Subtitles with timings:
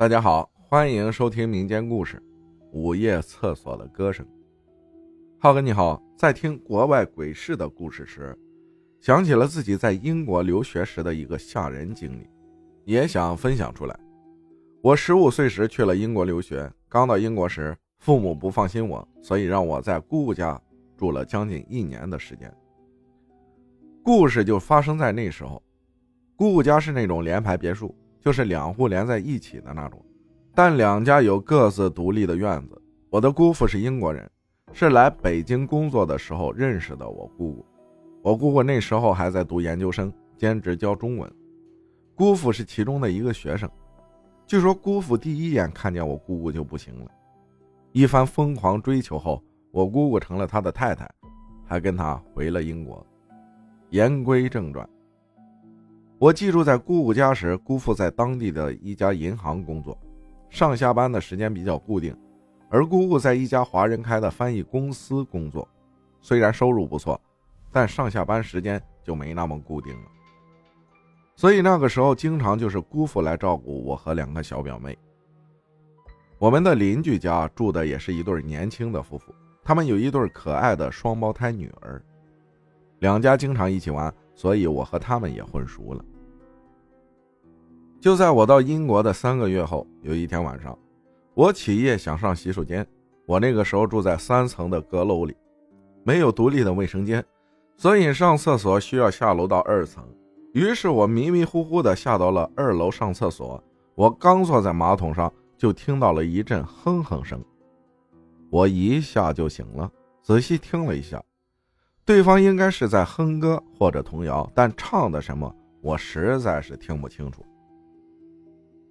[0.00, 2.16] 大家好，欢迎收听民间故事
[2.72, 4.24] 《午夜厕所的歌声》。
[5.38, 8.34] 浩哥你好，在听国外鬼市的故事时，
[8.98, 12.26] 想起了自己在英国留学时的一个吓人经历，
[12.86, 14.00] 也想分享出来。
[14.80, 20.58] 我十五岁时去了英国留学，刚到英国时，父母不放心我，所以让我在姑姑家
[20.96, 22.50] 住了将近一年的时间。
[24.02, 25.62] 故事就发生在那时候，
[26.36, 27.94] 姑姑家是那种联排别墅。
[28.20, 30.04] 就是两户连在一起的那种，
[30.54, 32.80] 但两家有各自独立的院子。
[33.08, 34.30] 我的姑父是英国人，
[34.72, 37.66] 是来北京工作的时候认识的我姑姑。
[38.22, 41.30] 我姑姑那时候还在读研究生，兼职教中文。
[42.14, 43.68] 姑父是其中的一个学生。
[44.46, 47.10] 据说姑父第一眼看见我姑姑就不行了，
[47.92, 51.10] 一番疯狂追求后，我姑姑成了他的太太，
[51.64, 53.04] 还跟他回了英国。
[53.88, 54.88] 言归正传。
[56.20, 59.96] 我寄住在姑姑家时，姑父在当地的一家银行工作，
[60.50, 62.14] 上下班的时间比较固定，
[62.68, 65.66] 而姑姑在一家华人开的翻译公司工作，
[66.20, 67.18] 虽然收入不错，
[67.72, 70.08] 但上下班时间就没那么固定了。
[71.36, 74.98] 所以那个时候经常就是姑父来照顾我和两个小表妹。
[76.38, 82.02] 我们的邻居家住的也是一对年轻的夫妇，他们有一对可爱的双胞胎女儿，
[82.98, 86.04] 两家经常一起玩，所以我和他们也混熟了。
[88.00, 90.76] 就在我到英国的三个月后，有一天晚上，
[91.34, 92.86] 我起夜想上洗手间。
[93.26, 95.36] 我那个时候住在三层的阁楼里，
[96.02, 97.22] 没有独立的卫生间，
[97.76, 100.02] 所以上厕所需要下楼到二层。
[100.54, 103.62] 于是我迷迷糊糊的下到了二楼上厕所。
[103.94, 107.38] 我刚坐在马桶上，就听到了一阵哼哼声。
[108.48, 111.22] 我一下就醒了，仔细听了一下，
[112.06, 117.44] 对方应该是在哼歌或者童谣，但唱的什么，我实在是听不清楚。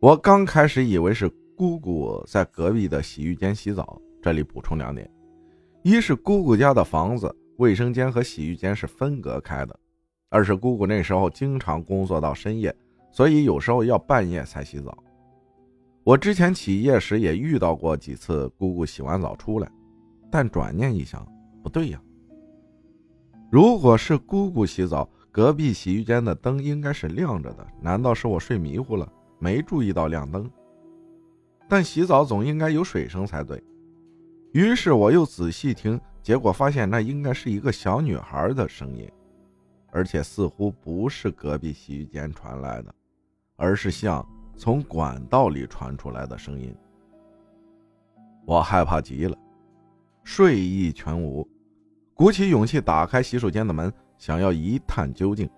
[0.00, 4.00] 我刚开始以为是姑姑在隔壁的洗浴间洗澡。
[4.22, 5.10] 这里补充两点：
[5.82, 9.74] 一是姑姑家的房子卫生间和洗浴间是分隔开的；
[10.28, 12.72] 二是姑姑那时候经常工作到深夜，
[13.10, 14.96] 所以有时候要半夜才洗澡。
[16.04, 19.68] 我之前起夜时也遇到过几次姑姑洗完澡出来，
[20.30, 21.26] 但转念一想，
[21.60, 22.00] 不对呀。
[23.50, 29.12] 如果是姑姑洗澡，隔壁洗浴间的灯应该是亮着的，难道是我睡迷糊了？
[29.38, 30.50] 没注意到亮灯，
[31.68, 33.62] 但洗澡总应该有水声才对。
[34.52, 39.08] 于是我又仔细听，结果发现那应该是一个小女孩的声音，
[39.90, 42.94] 而且似乎不是隔壁洗浴间传来的，
[43.56, 44.26] 而是像
[44.56, 46.74] 从管道里传出来的声音。
[48.46, 49.36] 我害怕极了，
[50.24, 51.46] 睡意全无，
[52.14, 55.48] 鼓起勇气打开洗手间的门，想要一探究竟，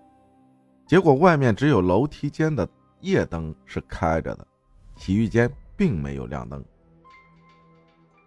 [0.85, 2.67] 结果外面只有楼梯间的。
[3.01, 4.47] 夜灯是开着的，
[4.95, 6.63] 洗浴间并没有亮灯。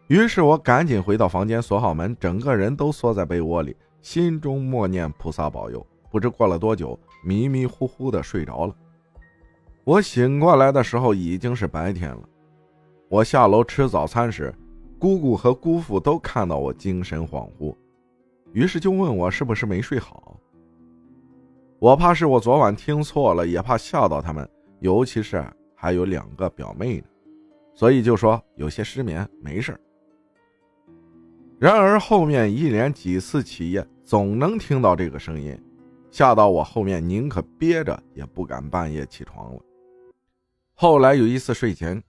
[0.08, 5.84] 于是我赶紧回到房间，锁好门，整个人都缩在被窝里，心中默念菩萨保佑。
[6.10, 8.74] 不知过了多久，迷迷糊糊的睡着了。
[9.82, 12.28] 我醒过来的时候已经是白天了。
[13.08, 14.54] 我下楼吃早餐时，
[14.98, 17.74] 姑姑和姑父都看到我精神恍惚，
[18.52, 20.38] 于是就问我是不是没睡好。
[21.78, 24.48] 我怕是我昨晚听错了，也怕吓到他们。
[24.84, 25.42] 尤其是
[25.74, 27.06] 还有两个表妹呢，
[27.74, 29.74] 所以就说有些失眠，没事
[31.58, 35.58] 然而后面一连几次起夜，总能听到这个声音，
[36.10, 39.60] 吓到我后面宁可憋着也不敢半夜起床了。
[40.74, 42.02] 后来有一次睡前，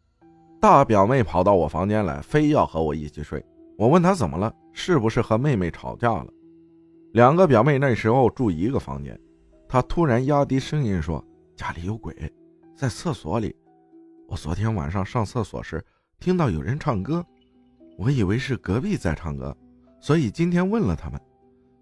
[0.60, 3.42] 大表妹跑到我房间来，非要和我一起睡。
[3.78, 6.28] 我问她怎么了，是不是和妹妹吵架了？
[7.14, 9.18] 两个表妹那时候住一个房间，
[9.66, 11.26] 她突然压低声音说
[11.56, 12.14] ：“家里有鬼。”
[12.76, 13.56] 在厕所里，
[14.28, 15.82] 我昨天晚上上厕所时
[16.20, 17.26] 听到有人唱歌，
[17.98, 19.56] 我以为是隔壁在唱歌，
[20.02, 21.20] 所以今天问了他们，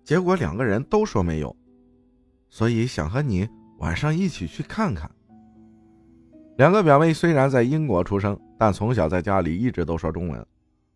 [0.03, 1.55] 结果两个人都说没有，
[2.47, 3.49] 所以想和你
[3.79, 5.09] 晚上一起去看看。
[6.57, 10.45] 两个表妹虽然在英国出生，但从小在家里一直都说中文，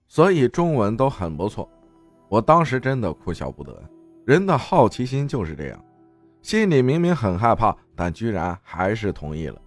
[0.08, 1.68] 所以中文都很不错。
[2.30, 3.84] 我当时真的哭笑不得，
[4.28, 5.86] 人的好奇心就是这样，
[6.44, 9.60] 心里明明很害怕，但居然还是同意了。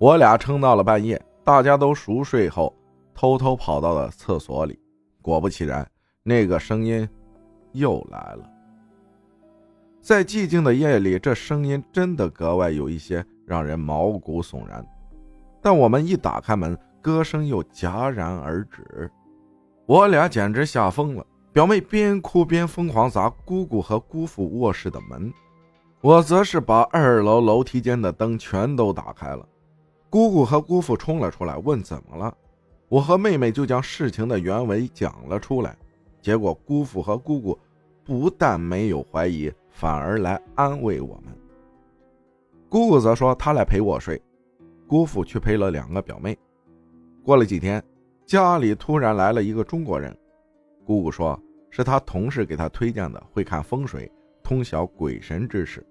[0.00, 2.74] 我俩撑到了半夜，大家都熟睡后，
[3.14, 4.78] 偷偷跑到了厕所里。
[5.20, 5.86] 果不其然，
[6.22, 7.06] 那个声音
[7.72, 8.50] 又来了。
[10.00, 14.82] 在寂静的夜里，这声音真的格外有一些让人毛骨悚然。
[15.60, 19.10] 但我们一打开门，歌声又戛然而止，
[19.84, 21.26] 我俩简直吓疯了。
[21.52, 25.30] 表妹边哭边疯狂砸姑姑和姑父卧室的门，
[26.00, 29.46] 我则是把二楼楼梯间的灯全都打开了。
[30.10, 32.36] 姑姑和姑父冲了出来，问怎么了。
[32.88, 35.76] 我和妹妹就将事情的原委讲了出来。
[36.20, 37.56] 结果姑父和姑姑
[38.04, 41.32] 不但没有怀疑，反而来安慰我们。
[42.68, 44.20] 姑姑则说她来陪我睡，
[44.88, 46.36] 姑父去陪了两个表妹。
[47.22, 47.82] 过了几天，
[48.26, 50.14] 家里突然来了一个中国人。
[50.84, 51.40] 姑姑说
[51.70, 54.10] 是他同事给他推荐的，会看风水，
[54.42, 55.86] 通晓鬼神之事。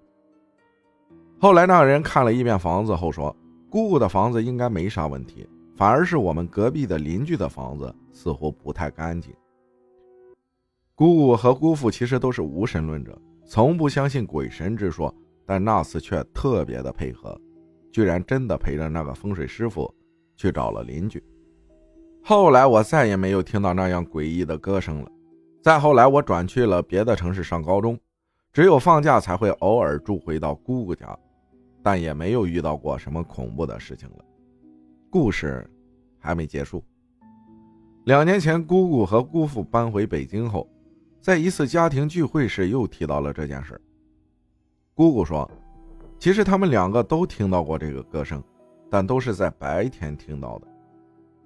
[1.40, 3.34] 后来那人看了一遍房子后说，
[3.70, 9.34] 姑姑的房子应该没啥问题，反而是我们隔壁的邻居的房子似乎不太干净。
[10.96, 15.14] 姑姑和姑父其实都是无神论者，从不相信鬼神之说，
[15.46, 17.40] 但那次却特别的配合，
[17.92, 19.94] 居然真的陪着那个风水师傅
[20.36, 21.24] 去找了邻居。
[22.24, 25.12] 后来我再也没有听到那样诡异的歌声了。
[25.62, 27.98] 再后来，我转去了别的城市上高中，
[28.52, 31.18] 只有放假才会偶尔住回到姑姑家，
[31.82, 34.26] 但也没有遇到过什么恐怖的事情了。
[35.10, 35.68] 故事
[36.20, 36.84] 还没结束。
[38.06, 40.68] 两年前，姑姑和姑父搬回北京后，
[41.22, 43.80] 在一次家庭聚会时又提到了这件事。
[44.94, 45.50] 姑姑说，
[46.18, 48.44] 其实他们两个都听到过这个歌声，
[48.90, 50.68] 但都是在白天听到的。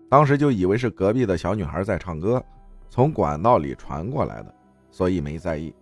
[0.10, 2.44] 当时就以为是隔壁的小女孩在唱歌，
[2.90, 4.54] 从管道里传过来的，
[4.92, 5.74] 所以没在意。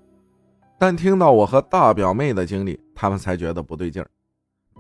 [0.78, 4.10] 但听到我和大表妹的经历，他们才觉得不对劲儿。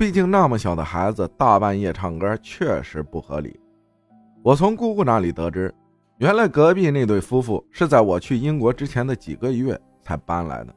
[0.02, 3.60] 毕竟那么小的孩子大半夜唱歌确实不合理。
[4.42, 5.72] 我从姑姑那里得知，
[6.18, 10.74] 原来隔壁那对夫妇是在我去英国之前的几个月才搬来的。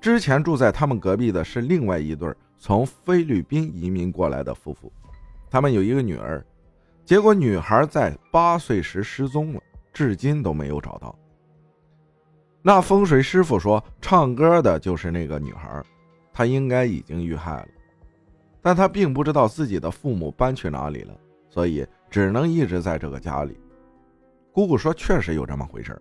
[0.00, 4.92] 之前住在他们隔壁的是另外一对从菲律宾移民过来的夫妇，
[5.48, 6.44] 他们有一个女儿。
[7.04, 9.60] 结果女孩在八岁时失踪了，
[9.92, 11.16] 至今都没有找到。
[12.60, 15.80] 那风水师傅说，唱歌的就是那个女孩，
[16.32, 17.68] 她应该已经遇害了，
[18.60, 21.14] 但他并不知道自己的父母搬去哪里了，
[21.48, 23.58] 所以只能一直在这个家里。
[24.52, 26.00] 姑姑说，确实有这么回事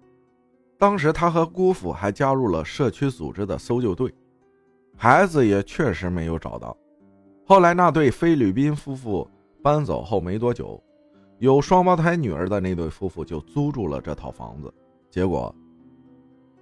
[0.78, 4.14] 当时他和姑父还加入了社区组织的搜救队，
[4.96, 6.76] 孩子也确实没有找到。
[7.46, 9.28] 后来那对菲律宾夫妇
[9.62, 10.82] 搬走后没多久。
[11.40, 14.74] 有双胞胎女儿的那对夫妇就租住了这套房子，
[15.12, 15.54] 结果，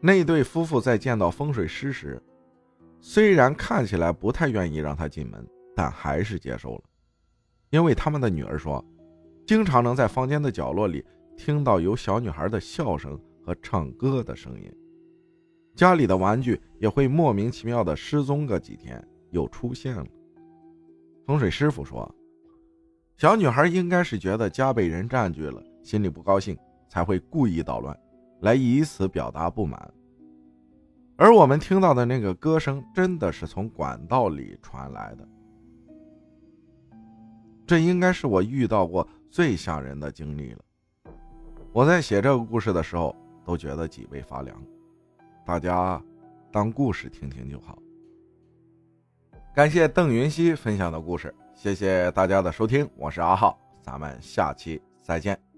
[0.01, 2.21] 那对夫妇在见到风水师时，
[2.99, 6.83] 虽然看起来不太愿意让他进门，但还是接受了，
[7.69, 8.83] 因为他们的女儿说，
[9.45, 11.05] 经常能在房间的角落里
[11.35, 14.71] 听到有小女孩的笑声和唱歌的声音，
[15.75, 20.07] 家里的玩具也会莫名其妙的失踪个几天，又出现了。
[21.25, 22.09] 风水师傅说。
[23.17, 26.57] 小女孩应该是觉得家被人占据了，心里不高兴，
[26.89, 27.97] 才会故意捣乱，
[28.41, 29.89] 来以此表达不满。
[31.15, 35.25] 而我们听到的那个歌声，真的是从管道里传来的。
[37.65, 40.59] 这应该是我遇到过最吓人的经历了。
[41.71, 44.55] 我在写这个故事的时候，都觉得脊背发凉。
[45.45, 46.01] 大家
[46.51, 47.77] 当故事听听就好。
[49.53, 51.33] 感谢邓云熙分享的故事。
[51.53, 55.54] 谢谢大家的收听，我是阿浩，咱们下期再见。